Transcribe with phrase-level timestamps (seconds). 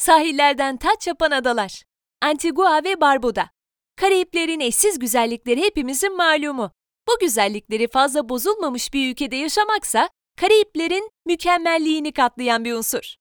[0.00, 1.82] Sahillerden taç yapan adalar.
[2.22, 3.50] Antigua ve Barbuda.
[3.96, 6.70] Karayiplerin eşsiz güzellikleri hepimizin malumu.
[7.08, 10.08] Bu güzellikleri fazla bozulmamış bir ülkede yaşamaksa
[10.40, 13.14] Karayiplerin mükemmelliğini katlayan bir unsur.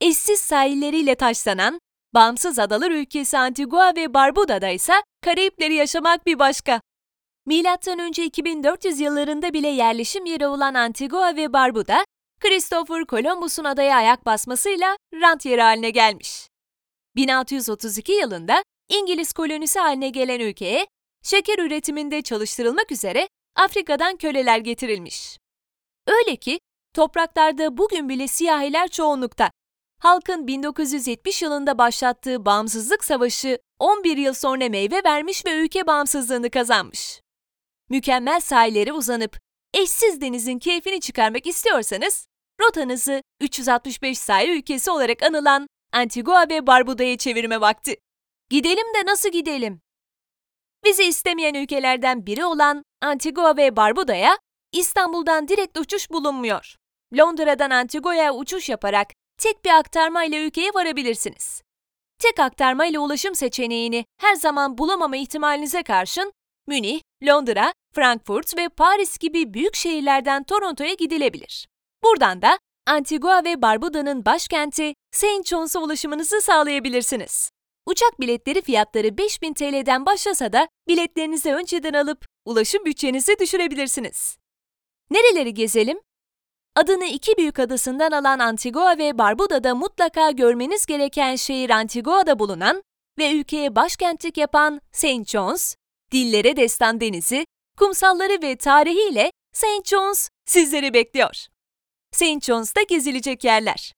[0.00, 1.80] Eşsiz sahilleriyle taşlanan,
[2.14, 4.94] bağımsız adalar ülkesi Antigua ve Barbuda'da ise
[5.24, 6.80] Karayipleri yaşamak bir başka.
[7.46, 12.04] Milattan önce 2400 yıllarında bile yerleşim yeri olan Antigua ve Barbuda,
[12.42, 16.48] Christopher Columbus'un adaya ayak basmasıyla rant yeri haline gelmiş.
[17.16, 20.86] 1632 yılında İngiliz kolonisi haline gelen ülkeye
[21.22, 25.38] şeker üretiminde çalıştırılmak üzere Afrika'dan köleler getirilmiş.
[26.06, 26.58] Öyle ki
[26.94, 29.50] topraklarda bugün bile siyahiler çoğunlukta.
[29.98, 37.20] Halkın 1970 yılında başlattığı bağımsızlık savaşı 11 yıl sonra meyve vermiş ve ülke bağımsızlığını kazanmış.
[37.90, 39.38] Mükemmel sahilleri uzanıp
[39.74, 42.26] eşsiz denizin keyfini çıkarmak istiyorsanız
[42.66, 47.96] rotanızı 365 sahil ülkesi olarak anılan Antigua ve Barbuda'ya çevirme vakti.
[48.50, 49.80] Gidelim de nasıl gidelim?
[50.84, 54.38] Bizi istemeyen ülkelerden biri olan Antigua ve Barbuda'ya
[54.72, 56.76] İstanbul'dan direkt uçuş bulunmuyor.
[57.18, 61.62] Londra'dan Antigua'ya uçuş yaparak tek bir aktarma ile ülkeye varabilirsiniz.
[62.18, 66.32] Tek aktarma ile ulaşım seçeneğini her zaman bulamama ihtimalinize karşın
[66.66, 71.68] Münih, Londra, Frankfurt ve Paris gibi büyük şehirlerden Toronto'ya gidilebilir.
[72.04, 77.50] Buradan da Antigua ve Barbuda'nın başkenti Saint John's'a ulaşımınızı sağlayabilirsiniz.
[77.86, 84.36] Uçak biletleri fiyatları 5000 TL'den başlasa da biletlerinizi önceden alıp ulaşım bütçenizi düşürebilirsiniz.
[85.10, 86.00] Nereleri gezelim?
[86.76, 92.82] Adını iki büyük adasından alan Antigua ve Barbuda'da mutlaka görmeniz gereken şehir Antigua'da bulunan
[93.18, 95.26] ve ülkeye başkentlik yapan St.
[95.26, 95.74] John's,
[96.12, 97.46] dillere destan denizi,
[97.78, 99.84] kumsalları ve tarihiyle St.
[99.84, 101.51] John's sizleri bekliyor.
[102.12, 102.42] St.
[102.42, 103.94] John's'ta gezilecek yerler.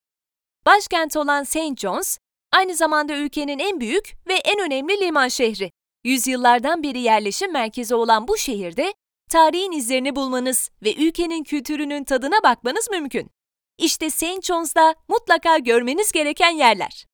[0.67, 1.77] Başkent olan St.
[1.77, 2.19] John's,
[2.53, 5.71] aynı zamanda ülkenin en büyük ve en önemli liman şehri.
[6.05, 8.95] Yüzyıllardan beri yerleşim merkezi olan bu şehirde
[9.31, 13.31] tarihin izlerini bulmanız ve ülkenin kültürünün tadına bakmanız mümkün.
[13.79, 14.43] İşte St.
[14.43, 17.07] John's'da mutlaka görmeniz gereken yerler.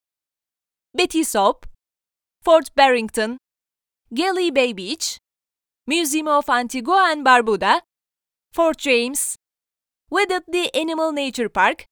[0.98, 1.66] Betty Soap,
[2.44, 3.38] Fort Barrington,
[4.10, 5.18] Galley Bay Beach,
[5.86, 7.82] Museum of Antigua and Barbuda,
[8.52, 9.36] Fort James,
[10.12, 11.86] Wedderly Animal Nature Park,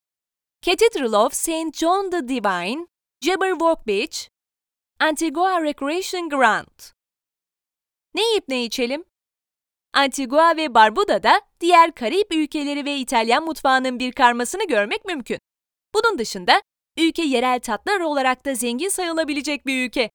[0.61, 1.73] Cathedral of St.
[1.73, 2.87] John the Divine,
[3.23, 4.29] Jabberwock Beach,
[5.01, 6.93] Antigua Recreation Ground.
[8.15, 9.05] Ne yiyip ne içelim?
[9.95, 15.39] Antigua ve Barbuda'da diğer Karayip ülkeleri ve İtalyan mutfağının bir karmasını görmek mümkün.
[15.95, 16.63] Bunun dışında
[16.97, 20.11] ülke yerel tatlar olarak da zengin sayılabilecek bir ülke.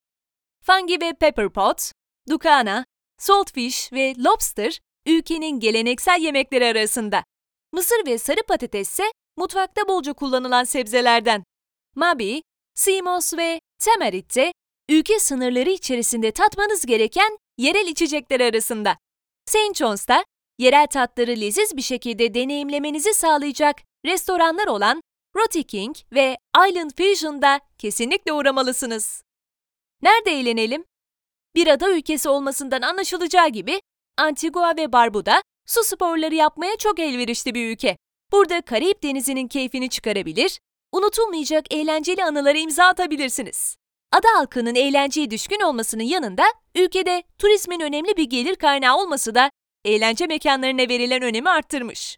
[0.64, 1.91] Fungi ve pepper pot,
[2.30, 2.85] ducana,
[3.18, 7.24] saltfish ve lobster ülkenin geleneksel yemekleri arasında.
[7.73, 9.03] Mısır ve sarı patates ise
[9.38, 11.44] mutfakta bolca kullanılan sebzelerden.
[11.95, 12.41] Mabi,
[12.75, 14.53] simos ve tamarit de
[14.89, 18.97] ülke sınırları içerisinde tatmanız gereken yerel içecekler arasında.
[19.45, 19.75] St.
[19.75, 20.25] John's'ta
[20.59, 25.01] yerel tatları leziz bir şekilde deneyimlemenizi sağlayacak restoranlar olan
[25.35, 26.38] Roti King ve
[26.69, 29.23] Island Fusion'da kesinlikle uğramalısınız.
[30.01, 30.85] Nerede eğlenelim?
[31.55, 33.81] Bir ada ülkesi olmasından anlaşılacağı gibi
[34.17, 37.97] Antigua ve Barbuda su sporları yapmaya çok elverişli bir ülke.
[38.31, 40.59] Burada Karayip Denizi'nin keyfini çıkarabilir,
[40.91, 43.75] unutulmayacak eğlenceli anılara imza atabilirsiniz.
[44.12, 46.44] Ada halkının eğlenceye düşkün olmasının yanında
[46.75, 49.50] ülkede turizmin önemli bir gelir kaynağı olması da
[49.85, 52.18] eğlence mekanlarına verilen önemi arttırmış.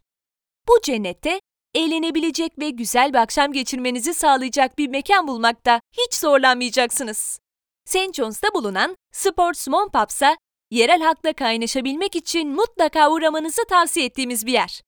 [0.67, 1.39] Bu cennette
[1.75, 7.39] eğlenebilecek ve güzel bir akşam geçirmenizi sağlayacak bir mekan bulmakta hiç zorlanmayacaksınız.
[7.85, 8.13] St.
[8.13, 10.37] John's'ta bulunan Sports Mon Pubs'a
[10.71, 14.81] yerel halkla kaynaşabilmek için mutlaka uğramanızı tavsiye ettiğimiz bir yer.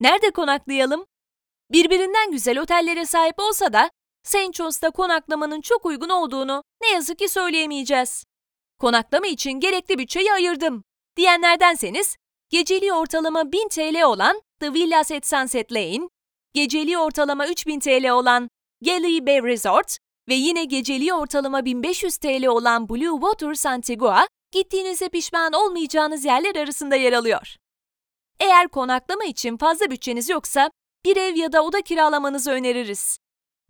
[0.00, 1.06] Nerede konaklayalım?
[1.70, 3.90] Birbirinden güzel otellere sahip olsa da
[4.24, 4.52] St.
[4.52, 8.24] John's'ta konaklamanın çok uygun olduğunu ne yazık ki söyleyemeyeceğiz.
[8.78, 10.84] Konaklama için gerekli bütçeyi ayırdım
[11.16, 12.16] diyenlerdenseniz,
[12.50, 16.08] geceliği ortalama 1000 TL olan The Villas at Sunset Lane,
[16.54, 18.48] geceliği ortalama 3000 TL olan
[18.84, 19.98] Galley Bay Resort
[20.28, 26.96] ve yine geceliği ortalama 1500 TL olan Blue Waters Antigua, gittiğinizde pişman olmayacağınız yerler arasında
[26.96, 27.56] yer alıyor.
[28.40, 30.70] Eğer konaklama için fazla bütçeniz yoksa,
[31.04, 33.18] bir ev ya da oda kiralamanızı öneririz.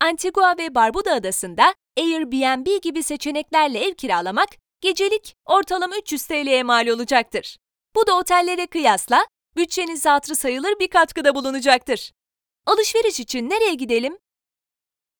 [0.00, 4.49] Antigua ve Barbuda adasında Airbnb gibi seçeneklerle ev kiralamak
[4.81, 7.56] gecelik ortalama 300 TL'ye mal olacaktır.
[7.94, 9.26] Bu da otellere kıyasla
[9.56, 12.12] bütçeniz hatırı sayılır bir katkıda bulunacaktır.
[12.67, 14.19] Alışveriş için nereye gidelim?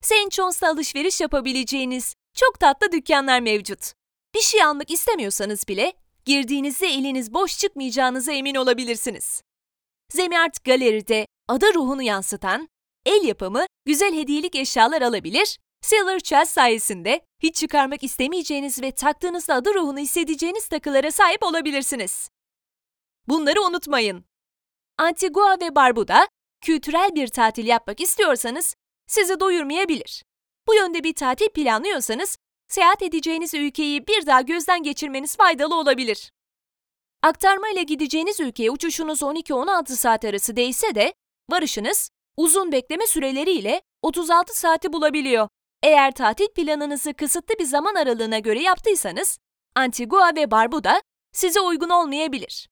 [0.01, 0.31] St.
[0.31, 3.93] John's'ta alışveriş yapabileceğiniz çok tatlı dükkanlar mevcut.
[4.35, 5.93] Bir şey almak istemiyorsanız bile
[6.25, 9.41] girdiğinizde eliniz boş çıkmayacağınıza emin olabilirsiniz.
[10.09, 12.69] Zemiart Galeri'de ada ruhunu yansıtan,
[13.05, 19.73] el yapımı güzel hediyelik eşyalar alabilir Silver Chest sayesinde hiç çıkarmak istemeyeceğiniz ve taktığınızda adı
[19.73, 22.29] ruhunu hissedeceğiniz takılara sahip olabilirsiniz.
[23.27, 24.25] Bunları unutmayın.
[24.97, 26.27] Antigua ve Barbuda
[26.61, 28.75] kültürel bir tatil yapmak istiyorsanız
[29.07, 30.23] sizi doyurmayabilir.
[30.67, 32.37] Bu yönde bir tatil planlıyorsanız
[32.73, 36.31] seyahat edeceğiniz ülkeyi bir daha gözden geçirmeniz faydalı olabilir.
[37.21, 41.13] Aktarma ile gideceğiniz ülkeye uçuşunuz 12-16 saat arası değse de
[41.51, 45.47] varışınız uzun bekleme süreleriyle 36 saati bulabiliyor.
[45.83, 49.37] Eğer tatil planınızı kısıtlı bir zaman aralığına göre yaptıysanız
[49.75, 52.69] Antigua ve Barbuda size uygun olmayabilir.